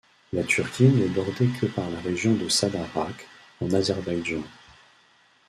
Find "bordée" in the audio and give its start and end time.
1.09-1.47